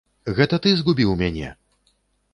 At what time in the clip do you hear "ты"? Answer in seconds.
0.63-0.73